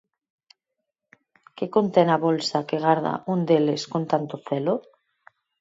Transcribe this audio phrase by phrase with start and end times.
[1.55, 4.75] Que contén a bolsa que garda un deles con tanto celo?